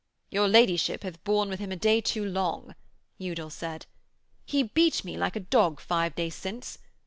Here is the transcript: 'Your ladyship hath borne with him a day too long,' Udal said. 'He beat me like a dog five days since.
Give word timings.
'Your 0.31 0.47
ladyship 0.47 1.03
hath 1.03 1.23
borne 1.23 1.47
with 1.47 1.59
him 1.59 1.71
a 1.71 1.75
day 1.75 2.01
too 2.01 2.25
long,' 2.25 2.73
Udal 3.19 3.51
said. 3.51 3.85
'He 4.47 4.63
beat 4.63 5.05
me 5.05 5.15
like 5.15 5.35
a 5.35 5.39
dog 5.39 5.79
five 5.79 6.15
days 6.15 6.33
since. 6.33 6.79